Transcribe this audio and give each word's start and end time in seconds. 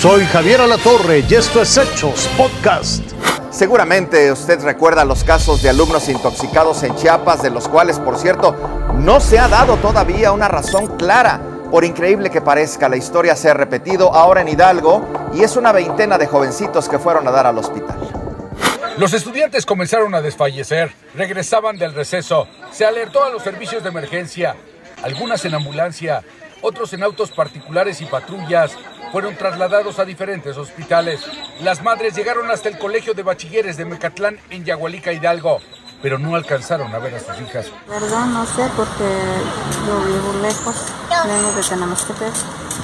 Soy 0.00 0.24
Javier 0.24 0.62
Alatorre 0.62 1.22
y 1.28 1.34
esto 1.34 1.60
es 1.60 1.76
Hechos 1.76 2.26
Podcast. 2.34 3.04
Seguramente 3.50 4.32
usted 4.32 4.58
recuerda 4.62 5.04
los 5.04 5.24
casos 5.24 5.60
de 5.60 5.68
alumnos 5.68 6.08
intoxicados 6.08 6.82
en 6.84 6.96
Chiapas, 6.96 7.42
de 7.42 7.50
los 7.50 7.68
cuales, 7.68 7.98
por 7.98 8.16
cierto, 8.16 8.56
no 8.94 9.20
se 9.20 9.38
ha 9.38 9.46
dado 9.46 9.76
todavía 9.76 10.32
una 10.32 10.48
razón 10.48 10.96
clara. 10.96 11.42
Por 11.70 11.84
increíble 11.84 12.30
que 12.30 12.40
parezca, 12.40 12.88
la 12.88 12.96
historia 12.96 13.36
se 13.36 13.50
ha 13.50 13.52
repetido 13.52 14.14
ahora 14.14 14.40
en 14.40 14.48
Hidalgo 14.48 15.06
y 15.34 15.42
es 15.42 15.56
una 15.56 15.70
veintena 15.70 16.16
de 16.16 16.26
jovencitos 16.26 16.88
que 16.88 16.98
fueron 16.98 17.28
a 17.28 17.30
dar 17.30 17.46
al 17.46 17.58
hospital. 17.58 17.98
Los 18.96 19.12
estudiantes 19.12 19.66
comenzaron 19.66 20.14
a 20.14 20.22
desfallecer, 20.22 20.94
regresaban 21.14 21.76
del 21.76 21.92
receso, 21.92 22.48
se 22.70 22.86
alertó 22.86 23.22
a 23.22 23.28
los 23.28 23.42
servicios 23.42 23.82
de 23.82 23.90
emergencia, 23.90 24.56
algunas 25.02 25.44
en 25.44 25.56
ambulancia, 25.56 26.22
otros 26.62 26.90
en 26.94 27.02
autos 27.02 27.30
particulares 27.30 28.00
y 28.00 28.06
patrullas, 28.06 28.76
fueron 29.12 29.36
trasladados 29.36 29.98
a 29.98 30.04
diferentes 30.04 30.56
hospitales. 30.56 31.20
Las 31.60 31.82
madres 31.82 32.14
llegaron 32.14 32.50
hasta 32.50 32.68
el 32.68 32.78
colegio 32.78 33.14
de 33.14 33.22
bachilleres 33.22 33.76
de 33.76 33.84
Mecatlán 33.84 34.38
en 34.50 34.64
Yagualica, 34.64 35.12
Hidalgo, 35.12 35.60
pero 36.02 36.18
no 36.18 36.34
alcanzaron 36.36 36.94
a 36.94 36.98
ver 36.98 37.14
a 37.14 37.20
sus 37.20 37.40
hijas. 37.40 37.70
Verdad, 37.88 38.26
no 38.26 38.46
sé, 38.46 38.68
porque 38.76 39.04
yo 39.86 39.98
vivo 40.04 40.42
lejos, 40.42 40.76
vengo 41.26 41.52
de 41.52 41.62
Tenamastepec 41.62 42.34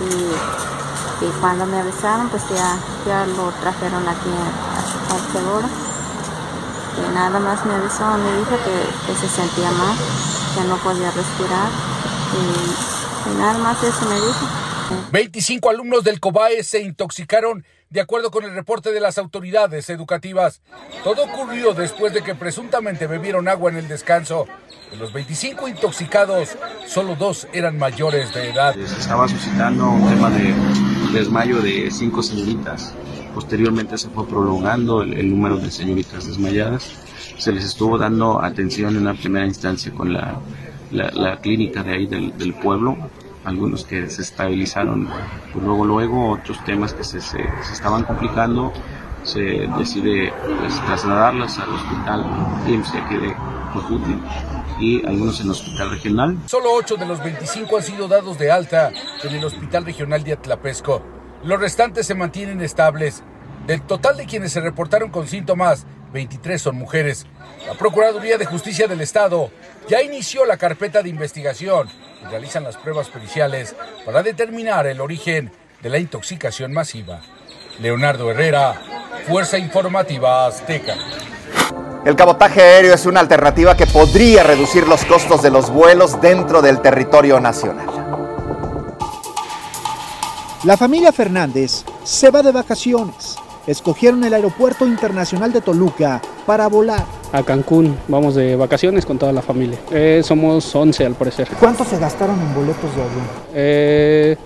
y, 0.00 1.24
y 1.24 1.30
cuando 1.40 1.66
me 1.66 1.78
avisaron, 1.78 2.28
pues 2.28 2.42
ya, 2.50 2.76
ya 3.06 3.26
lo 3.26 3.50
trajeron 3.60 4.06
aquí 4.08 4.30
al 5.10 5.32
seguro. 5.32 5.68
Y 6.98 7.14
nada 7.14 7.38
más 7.38 7.64
me 7.64 7.74
avisó 7.74 8.04
me 8.18 8.36
dijo 8.38 8.56
que, 8.64 9.14
se 9.14 9.28
sentía 9.28 9.70
mal, 9.70 9.96
que 10.54 10.64
no 10.68 10.76
podía 10.76 11.10
respirar 11.10 11.70
y 12.36 13.38
nada 13.38 13.58
más 13.58 13.82
eso 13.82 14.04
me 14.06 14.16
dijo. 14.16 14.69
25 15.12 15.70
alumnos 15.70 16.04
del 16.04 16.20
COBAE 16.20 16.62
se 16.64 16.80
intoxicaron 16.80 17.64
de 17.90 18.00
acuerdo 18.00 18.30
con 18.30 18.44
el 18.44 18.54
reporte 18.54 18.92
de 18.92 19.00
las 19.00 19.18
autoridades 19.18 19.90
educativas. 19.90 20.62
Todo 21.02 21.24
ocurrió 21.24 21.74
después 21.74 22.14
de 22.14 22.22
que 22.22 22.34
presuntamente 22.34 23.06
bebieron 23.06 23.48
agua 23.48 23.70
en 23.70 23.78
el 23.78 23.88
descanso. 23.88 24.46
De 24.90 24.96
los 24.96 25.12
25 25.12 25.68
intoxicados, 25.68 26.56
solo 26.86 27.14
dos 27.16 27.46
eran 27.52 27.78
mayores 27.78 28.32
de 28.34 28.50
edad. 28.50 28.74
Se 28.74 29.00
estaba 29.00 29.28
suscitando 29.28 29.88
un 29.90 30.08
tema 30.08 30.30
de 30.30 30.54
desmayo 31.12 31.60
de 31.60 31.90
cinco 31.90 32.22
señoritas. 32.22 32.94
Posteriormente 33.34 33.98
se 33.98 34.08
fue 34.08 34.26
prolongando 34.26 35.02
el, 35.02 35.14
el 35.14 35.30
número 35.30 35.56
de 35.56 35.70
señoritas 35.70 36.26
desmayadas. 36.26 36.90
Se 37.38 37.52
les 37.52 37.64
estuvo 37.64 37.98
dando 37.98 38.42
atención 38.42 38.96
en 38.96 39.02
una 39.02 39.14
primera 39.14 39.46
instancia 39.46 39.92
con 39.92 40.12
la, 40.12 40.40
la, 40.90 41.10
la 41.12 41.40
clínica 41.40 41.82
de 41.82 41.92
ahí 41.92 42.06
del, 42.06 42.36
del 42.36 42.54
pueblo, 42.54 42.96
algunos 43.44 43.84
que 43.84 44.08
se 44.10 44.22
estabilizaron, 44.22 45.08
pues 45.52 45.64
luego 45.64 45.84
luego 45.84 46.30
otros 46.32 46.62
temas 46.64 46.92
que 46.92 47.04
se, 47.04 47.20
se, 47.20 47.38
se 47.38 47.72
estaban 47.72 48.04
complicando, 48.04 48.72
se 49.22 49.40
decide 49.78 50.32
pues, 50.60 50.80
trasladarlas 50.86 51.58
al 51.58 51.70
hospital 51.70 52.24
IMSS 52.66 52.94
aquí 52.94 53.16
de 53.16 53.34
Cojuti 53.72 54.20
y 54.80 55.06
algunos 55.06 55.40
en 55.40 55.46
el 55.46 55.52
hospital 55.52 55.90
regional. 55.90 56.38
Solo 56.46 56.72
8 56.72 56.96
de 56.96 57.06
los 57.06 57.22
25 57.22 57.76
han 57.76 57.82
sido 57.82 58.08
dados 58.08 58.38
de 58.38 58.50
alta 58.50 58.90
en 59.22 59.34
el 59.34 59.44
hospital 59.44 59.84
regional 59.84 60.24
de 60.24 60.32
Atlapesco. 60.32 61.02
Los 61.44 61.60
restantes 61.60 62.06
se 62.06 62.14
mantienen 62.14 62.60
estables. 62.60 63.22
Del 63.66 63.82
total 63.82 64.16
de 64.16 64.24
quienes 64.24 64.52
se 64.52 64.60
reportaron 64.60 65.10
con 65.10 65.28
síntomas, 65.28 65.86
23 66.12 66.60
son 66.60 66.76
mujeres. 66.76 67.26
La 67.66 67.74
Procuraduría 67.74 68.38
de 68.38 68.46
Justicia 68.46 68.88
del 68.88 69.02
Estado 69.02 69.50
ya 69.88 70.02
inició 70.02 70.46
la 70.46 70.56
carpeta 70.56 71.02
de 71.02 71.10
investigación 71.10 71.88
y 72.22 72.30
realizan 72.30 72.64
las 72.64 72.76
pruebas 72.76 73.08
periciales 73.08 73.74
para 74.04 74.22
determinar 74.22 74.86
el 74.86 75.00
origen 75.00 75.50
de 75.82 75.88
la 75.88 75.98
intoxicación 75.98 76.72
masiva. 76.72 77.20
Leonardo 77.80 78.30
Herrera, 78.30 78.80
Fuerza 79.26 79.58
Informativa 79.58 80.46
Azteca. 80.46 80.96
El 82.04 82.16
cabotaje 82.16 82.62
aéreo 82.62 82.94
es 82.94 83.04
una 83.06 83.20
alternativa 83.20 83.76
que 83.76 83.86
podría 83.86 84.42
reducir 84.42 84.88
los 84.88 85.04
costos 85.04 85.42
de 85.42 85.50
los 85.50 85.70
vuelos 85.70 86.20
dentro 86.20 86.62
del 86.62 86.80
territorio 86.80 87.40
nacional. 87.40 87.88
La 90.64 90.76
familia 90.76 91.12
Fernández 91.12 91.84
se 92.04 92.30
va 92.30 92.42
de 92.42 92.52
vacaciones. 92.52 93.36
Escogieron 93.70 94.24
el 94.24 94.34
Aeropuerto 94.34 94.84
Internacional 94.84 95.52
de 95.52 95.60
Toluca 95.60 96.20
para 96.44 96.66
volar. 96.66 97.04
A 97.30 97.44
Cancún, 97.44 97.96
vamos 98.08 98.34
de 98.34 98.56
vacaciones 98.56 99.06
con 99.06 99.16
toda 99.16 99.32
la 99.32 99.42
familia. 99.42 99.78
Eh, 99.92 100.22
somos 100.24 100.74
11 100.74 101.06
al 101.06 101.14
parecer. 101.14 101.46
¿Cuánto 101.60 101.84
se 101.84 101.96
gastaron 101.96 102.36
en 102.40 102.52
boletos 102.52 102.96
de 102.96 103.00
avión? 103.00 103.24
Eh, 103.54 104.36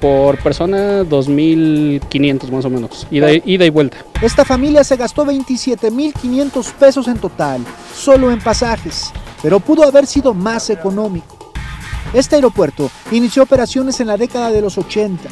por 0.00 0.42
persona 0.42 1.04
2.500 1.04 2.50
más 2.50 2.64
o 2.64 2.70
menos, 2.70 3.06
ida, 3.12 3.28
ida 3.44 3.64
y 3.64 3.70
vuelta. 3.70 3.98
Esta 4.20 4.44
familia 4.44 4.82
se 4.82 4.96
gastó 4.96 5.24
27.500 5.24 6.72
pesos 6.72 7.06
en 7.06 7.18
total, 7.18 7.64
solo 7.94 8.32
en 8.32 8.40
pasajes, 8.40 9.12
pero 9.40 9.60
pudo 9.60 9.84
haber 9.84 10.04
sido 10.04 10.34
más 10.34 10.68
económico. 10.68 11.52
Este 12.12 12.34
aeropuerto 12.34 12.90
inició 13.12 13.44
operaciones 13.44 14.00
en 14.00 14.08
la 14.08 14.16
década 14.16 14.50
de 14.50 14.62
los 14.62 14.76
80. 14.76 15.28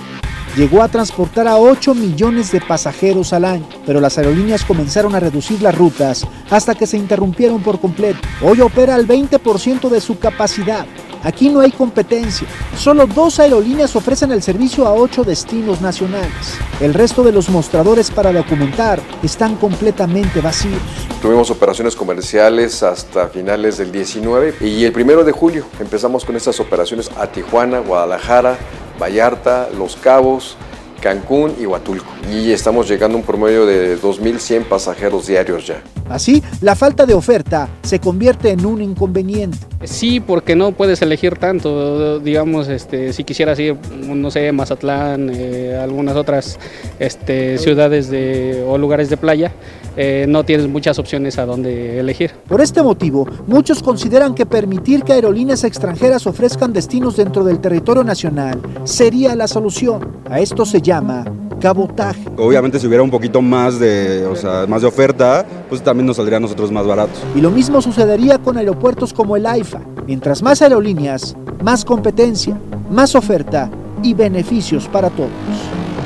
Llegó 0.57 0.83
a 0.83 0.89
transportar 0.89 1.49
a 1.49 1.57
8 1.57 1.95
millones 1.95 2.53
de 2.53 2.61
pasajeros 2.61 3.33
al 3.33 3.47
año, 3.47 3.67
pero 3.87 4.01
las 4.01 4.19
aerolíneas 4.19 4.67
comenzaron 4.67 5.15
a 5.15 5.21
reducir 5.21 5.63
las 5.63 5.75
rutas 5.75 6.27
hasta 6.51 6.75
que 6.75 6.87
se 6.87 6.99
interrumpieron 6.99 7.63
por 7.63 7.81
completo. 7.81 8.21
Hoy 8.43 8.61
opera 8.61 8.95
al 8.95 9.09
20% 9.09 9.89
de 9.89 10.01
su 10.03 10.19
capacidad. 10.19 10.87
Aquí 11.25 11.49
no 11.49 11.61
hay 11.61 11.71
competencia. 11.71 12.47
Solo 12.77 13.07
dos 13.07 13.41
aerolíneas 13.41 13.97
ofrecen 13.97 14.31
el 14.33 14.43
servicio 14.43 14.87
a 14.87 14.93
ocho 14.93 15.25
destinos 15.25 15.81
nacionales. 15.81 16.59
El 16.81 16.93
resto 16.93 17.23
de 17.23 17.33
los 17.33 17.49
mostradores 17.49 18.11
para 18.11 18.33
documentar 18.33 19.01
están 19.23 19.57
completamente 19.57 20.43
vacíos. 20.43 20.83
Tuvimos 21.23 21.51
operaciones 21.51 21.95
comerciales 21.95 22.83
hasta 22.83 23.29
finales 23.29 23.79
del 23.79 23.91
19 23.91 24.57
y 24.61 24.85
el 24.85 24.93
primero 24.93 25.25
de 25.25 25.33
julio 25.33 25.65
empezamos 25.81 26.25
con 26.25 26.37
estas 26.37 26.59
operaciones 26.61 27.09
a 27.17 27.29
Tijuana, 27.29 27.79
Guadalajara, 27.79 28.59
Vallarta, 29.01 29.69
Los 29.77 29.97
Cabos, 29.97 30.57
Cancún 31.01 31.55
y 31.61 31.67
Huatulco. 31.67 32.07
Y 32.31 32.53
estamos 32.53 32.89
llegando 32.89 33.17
a 33.17 33.21
un 33.21 33.27
promedio 33.27 33.67
de 33.67 34.01
2.100 34.01 34.65
pasajeros 34.65 35.27
diarios 35.27 35.67
ya. 35.67 35.83
Así, 36.09 36.43
la 36.61 36.75
falta 36.77 37.07
de 37.07 37.15
oferta 37.15 37.69
se 37.83 37.99
convierte 37.99 38.51
en 38.51 38.65
un 38.65 38.81
inconveniente. 38.81 39.59
Sí, 39.85 40.21
porque 40.21 40.55
no 40.55 40.73
puedes 40.73 41.03
elegir 41.03 41.37
tanto, 41.37 42.21
digamos, 42.21 42.69
este, 42.69 43.13
si 43.13 43.25
quisieras 43.25 43.59
ir, 43.59 43.77
no 44.07 44.31
sé, 44.31 44.53
Mazatlán, 44.53 45.31
eh, 45.35 45.79
algunas 45.81 46.17
otras 46.17 46.59
este, 46.99 47.59
ciudades 47.59 48.09
de, 48.09 48.65
o 48.67 48.79
lugares 48.79 49.11
de 49.11 49.17
playa, 49.17 49.53
eh, 49.97 50.27
no 50.29 50.45
tienes 50.45 50.69
muchas 50.69 50.99
opciones 50.99 51.39
a 51.39 51.47
dónde 51.47 51.99
elegir. 51.99 52.31
Por 52.49 52.61
este 52.61 52.83
motivo, 52.83 53.27
muchos 53.47 53.83
consideran 53.83 54.35
que 54.35 54.47
permitir 54.47 55.03
que 55.03 55.13
aerolíneas 55.13 55.65
extranjeras 55.65 56.27
ofrezcan 56.27 56.73
destinos 56.73 57.17
dentro 57.17 57.45
del 57.45 57.61
territorio 57.61 58.05
nacional 58.05 58.61
sería 58.85 59.35
la 59.35 59.49
solución. 59.49 60.19
A 60.31 60.41
esto 60.41 60.65
se 60.65 60.81
llama 60.81 61.25
cabotaje. 61.63 62.29
Obviamente 62.37 62.81
si 62.81 62.89
hubiera 62.89 63.05
un 63.05 63.11
poquito 63.11 63.41
más 63.41 63.79
de, 63.79 64.27
o 64.27 64.35
sea, 64.35 64.67
más 64.67 64.83
de 64.83 64.89
oferta, 64.89 65.47
pues 65.69 65.81
también 65.81 66.07
nos 66.07 66.17
saldría 66.17 66.39
a 66.39 66.41
nosotros 66.41 66.73
más 66.73 66.85
baratos. 66.85 67.23
Y 67.37 67.41
lo 67.41 67.53
mismo 67.53 67.81
sucedería 67.81 68.39
con 68.39 68.59
aeropuertos 68.59 69.13
como 69.13 69.37
el 69.37 69.47
AIFA. 69.47 69.81
Mientras 70.05 70.43
más 70.43 70.61
aerolíneas, 70.61 71.37
más 71.63 71.85
competencia, 71.85 72.59
más 72.91 73.15
oferta 73.15 73.71
y 74.03 74.13
beneficios 74.13 74.89
para 74.89 75.09
todos. 75.11 75.31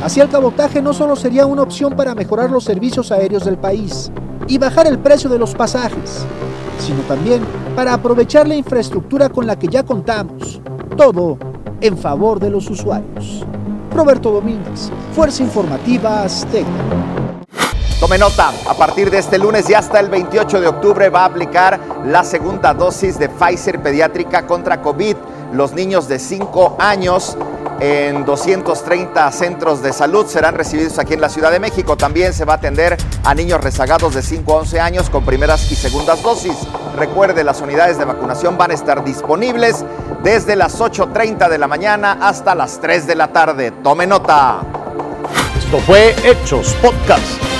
Así 0.05 0.21
el 0.21 0.29
cabotaje 0.29 0.83
no 0.83 0.93
solo 0.93 1.17
sería 1.17 1.47
una 1.47 1.63
opción 1.63 1.97
para 1.97 2.15
mejorar 2.15 2.51
los 2.51 2.65
servicios 2.65 3.11
aéreos 3.11 3.47
del 3.47 3.57
país 3.57 4.13
y 4.47 4.59
bajar 4.59 4.87
el 4.87 4.99
precio 4.99 5.31
de 5.31 5.39
los 5.39 5.55
pasajes, 5.55 6.27
sino 6.79 7.01
también 7.09 7.41
para 7.75 7.95
aprovechar 7.95 8.47
la 8.47 8.57
infraestructura 8.57 9.31
con 9.31 9.47
la 9.47 9.59
que 9.59 9.69
ya 9.69 9.83
contamos. 9.83 10.61
Todo 10.99 11.39
en 11.81 11.97
favor 11.97 12.41
de 12.41 12.51
los 12.51 12.69
usuarios. 12.69 13.45
Roberto 13.97 14.31
Domínguez, 14.31 14.91
Fuerza 15.15 15.43
Informativa 15.43 16.23
Azteca. 16.23 16.69
Tome 17.99 18.19
nota, 18.19 18.53
a 18.69 18.75
partir 18.75 19.11
de 19.11 19.17
este 19.19 19.39
lunes 19.39 19.71
y 19.71 19.75
hasta 19.75 20.01
el 20.01 20.11
28 20.11 20.61
de 20.61 20.69
octubre 20.69 21.09
va 21.09 21.23
a 21.23 21.25
aplicar 21.25 21.81
la 22.05 22.23
segunda 22.23 22.75
dosis 22.75 23.19
de 23.19 23.31
Pfizer 23.31 23.81
pediátrica 23.83 24.47
contra 24.47 24.83
COVID. 24.83 25.17
Los 25.55 25.73
niños 25.73 26.07
de 26.09 26.19
5 26.19 26.77
años 26.79 27.39
en 27.81 28.27
230 28.27 29.33
centros 29.33 29.83
de 29.83 29.95
salud 29.95 30.27
serán 30.27 30.55
recibidos 30.55 30.99
aquí 30.99 31.15
en 31.15 31.23
la 31.23 31.31
Ciudad 31.31 31.51
de 31.51 31.59
México. 31.59 31.97
También 31.97 32.35
se 32.35 32.45
va 32.45 32.55
a 32.55 32.57
atender 32.57 32.99
a 33.25 33.35
niños 33.35 33.63
rezagados 33.63 34.15
de 34.15 34.23
5 34.23 34.53
a 34.53 34.57
11 34.61 34.81
años 34.81 35.09
con 35.09 35.25
primeras 35.25 35.73
y 35.73 35.75
segundas 35.75 36.23
dosis. 36.23 36.57
Recuerde, 36.97 37.45
las 37.45 37.61
unidades 37.61 37.99
de 37.99 38.07
vacunación 38.07 38.57
van 38.57 38.71
a 38.71 38.75
estar 38.75 39.05
disponibles 39.05 39.85
desde 40.23 40.57
las 40.57 40.81
8.30 40.81 41.49
de 41.51 41.59
la 41.59 41.69
mañana 41.69 42.19
hasta 42.23 42.55
las 42.55 42.81
3 42.81 43.07
de 43.07 43.15
la 43.15 43.29
tarde. 43.29 43.71
Tome 43.71 44.07
nota. 44.07 44.61
Esto 45.59 45.79
fue 45.81 46.15
Hechos 46.25 46.75
Podcast. 46.81 47.56